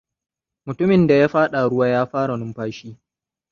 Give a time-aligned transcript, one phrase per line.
[0.65, 2.97] Mutumin da ya faɗa ruwa ya fara numfashi.